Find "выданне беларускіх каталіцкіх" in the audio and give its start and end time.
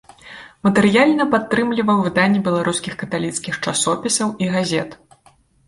2.07-3.61